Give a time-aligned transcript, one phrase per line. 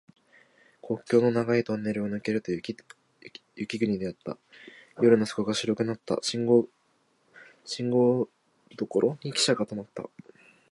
[0.81, 2.73] 国境の長いトンネルを抜けると雪
[3.77, 4.35] 国であった。
[4.99, 6.17] 夜の底が白くなった。
[6.23, 6.67] 信号
[7.65, 8.27] 所
[9.23, 10.05] にきしゃが止まった。